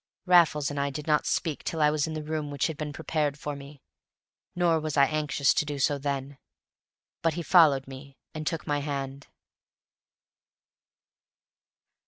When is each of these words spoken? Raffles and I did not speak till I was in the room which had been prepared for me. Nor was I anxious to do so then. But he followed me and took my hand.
Raffles 0.25 0.71
and 0.71 0.79
I 0.79 0.89
did 0.89 1.05
not 1.05 1.27
speak 1.27 1.63
till 1.63 1.79
I 1.79 1.91
was 1.91 2.07
in 2.07 2.13
the 2.15 2.23
room 2.23 2.49
which 2.49 2.65
had 2.65 2.75
been 2.75 2.91
prepared 2.91 3.37
for 3.37 3.55
me. 3.55 3.83
Nor 4.55 4.79
was 4.79 4.97
I 4.97 5.05
anxious 5.05 5.53
to 5.53 5.63
do 5.63 5.77
so 5.77 5.99
then. 5.99 6.39
But 7.21 7.35
he 7.35 7.43
followed 7.43 7.87
me 7.87 8.17
and 8.33 8.47
took 8.47 8.65
my 8.65 8.79
hand. 8.79 9.27